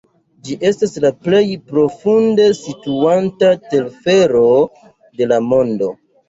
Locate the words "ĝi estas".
0.47-0.93